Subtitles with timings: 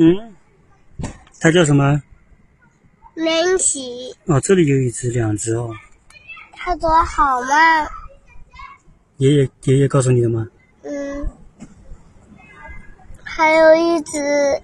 [0.00, 0.34] 嗯，
[1.40, 2.00] 它叫什么？
[3.14, 5.74] 林奇，哦，这里有一只，两只哦。
[6.52, 7.88] 它走好慢？
[9.16, 10.46] 爷爷爷爷告诉你的吗？
[10.82, 11.28] 嗯，
[13.24, 14.62] 还有一只，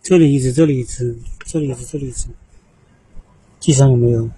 [0.00, 2.28] 这里一只，这里一只，这里一只，这里一只。
[3.58, 4.30] 地上有没有？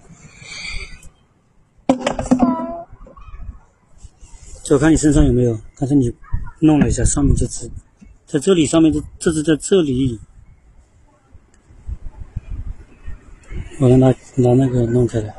[4.63, 5.59] 就看你身上有没有。
[5.75, 6.11] 刚才你
[6.59, 7.69] 弄了一下，上面这只，
[8.27, 10.19] 在这里，上面这这只在这里。
[13.79, 15.33] 我让他拿那个弄开来。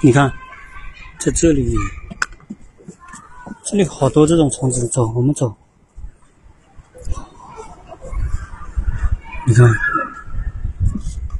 [0.00, 0.32] 你看，
[1.18, 1.74] 在这里，
[3.64, 4.86] 这里好多这种虫子。
[4.86, 5.56] 走，我们走。
[9.44, 9.68] 你看，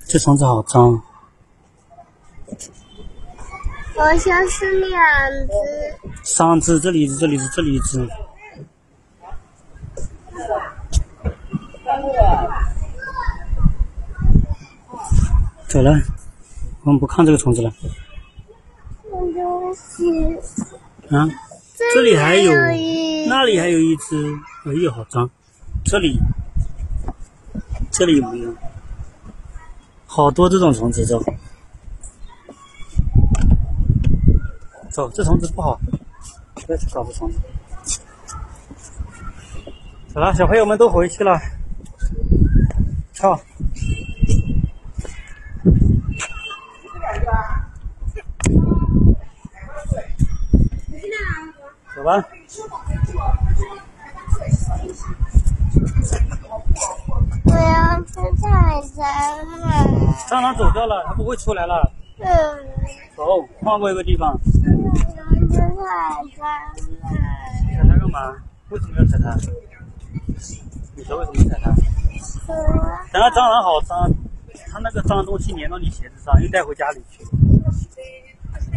[0.09, 1.01] 这虫子好脏。
[4.01, 4.91] 好像是两
[5.47, 5.53] 只。
[6.23, 8.09] 三只，这里一只，这里一只，这里一只。
[15.69, 15.93] 走了，
[16.83, 17.71] 我们不看这个虫子了。
[21.11, 21.29] 啊，
[21.93, 22.53] 这里还有，
[23.29, 24.17] 那里还有一只，
[24.65, 25.29] 哎呦，好脏！
[25.85, 26.19] 这里，
[27.91, 28.55] 这里有没有？
[30.07, 31.23] 好多这种虫子，走，
[34.91, 35.81] 走，这虫子不好，
[36.67, 37.39] 不要去搞这虫子。
[40.13, 41.41] 走了，小朋友们都回去了，
[43.15, 43.41] 跳。
[51.95, 52.25] 走吧。
[57.45, 59.01] 我要吃菜蟑
[59.61, 60.15] 螂。
[60.29, 61.93] 蟑螂走掉了，它不会出来了。
[62.19, 62.27] 嗯。
[63.17, 64.37] 走，换过一个地方。
[65.51, 66.43] 我要去采
[66.77, 67.21] 蟑螂。
[67.77, 68.37] 踩它干嘛？
[68.71, 69.37] 为什么要踩它？
[70.95, 71.71] 你说为什么踩它？
[73.13, 74.11] 等下蟑螂好脏，
[74.71, 77.25] 它那个脏东西粘到你鞋子上，又带回家里去，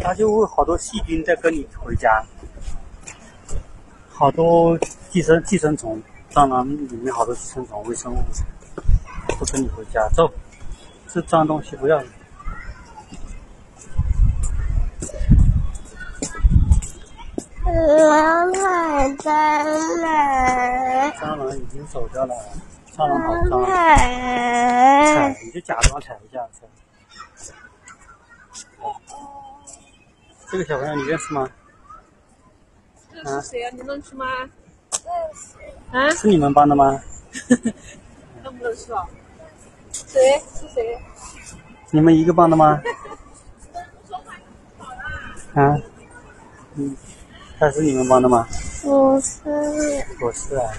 [0.00, 2.24] 它就会好多细菌在跟你回家。
[4.08, 4.78] 好多
[5.10, 6.00] 寄生寄生虫，
[6.30, 8.18] 蟑螂里面好多寄生虫、微生物，
[9.28, 10.08] 都跟你回家。
[10.10, 10.32] 走，
[11.08, 12.02] 这脏东西不要。
[17.76, 19.30] 我要踩蟑
[20.00, 21.12] 螂。
[21.12, 22.34] 蟑螂已经走掉了，
[22.96, 23.64] 蟑螂好脏。
[23.66, 26.48] 踩，你就假装踩一下。
[30.50, 31.48] 这个小朋友你认识吗？
[33.12, 33.70] 是谁啊？
[33.72, 34.24] 你认识吗？
[34.36, 34.48] 认
[35.34, 35.56] 识。
[35.96, 36.10] 啊？
[36.10, 37.02] 是你们班的吗？
[37.50, 39.04] 认不认识啊？
[39.92, 40.40] 谁？
[40.54, 40.96] 是谁？
[41.90, 42.80] 你们一个班的吗？
[45.54, 45.76] 啊？
[46.76, 46.96] 嗯，
[47.58, 48.46] 他是你们班的吗？
[48.82, 49.40] 不是。
[50.18, 50.72] 不是啊。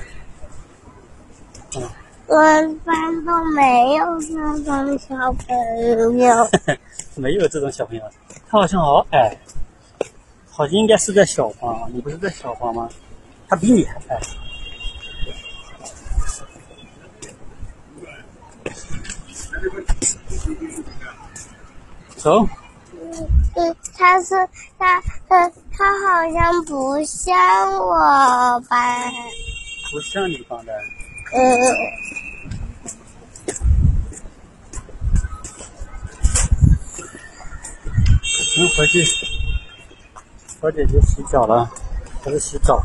[1.75, 1.83] 嗯。
[2.27, 2.37] 我
[2.83, 6.49] 班都没有这种小朋友。
[7.15, 8.03] 没有这种小朋友，
[8.49, 9.37] 他好像好矮。
[10.49, 12.89] 好像应该是在小班，你不是在小班吗？
[13.47, 14.19] 他比你还矮。
[22.15, 22.47] 走。
[24.07, 24.35] 但，是
[24.77, 27.35] 他他他好像不像
[27.75, 29.11] 我班。
[29.91, 30.71] 不像你班的。
[31.33, 31.39] 嗯。
[38.57, 39.03] 能回去。
[40.61, 41.67] 小姐姐洗脚了，
[42.23, 42.83] 还是洗澡？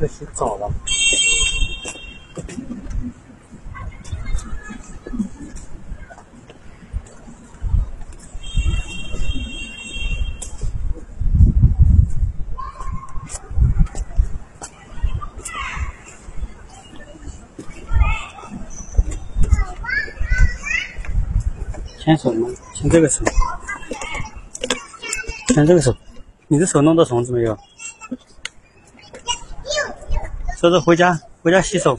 [0.00, 0.70] 在洗澡了。
[22.02, 22.48] 牵手吗？
[22.74, 23.24] 牵这个手。
[25.54, 25.94] 牵这个手。
[26.48, 27.56] 你的手弄到虫子没有？
[30.58, 31.96] 说是回家，回家洗手。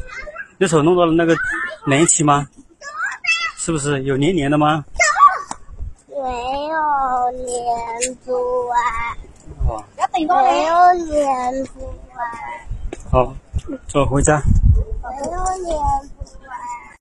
[0.57, 1.33] 你手弄到了那个
[1.89, 2.45] 粘起吗？
[3.55, 4.83] 是不是有黏黏的吗？
[6.09, 6.15] 没
[6.65, 6.75] 有
[7.47, 8.33] 粘住
[8.67, 8.75] 啊。
[9.65, 9.81] 哦。
[10.11, 10.75] 没有
[11.13, 11.79] 粘住
[12.11, 12.19] 啊。
[13.09, 13.33] 好，
[13.87, 14.43] 走回家。
[15.01, 16.12] 没有粘。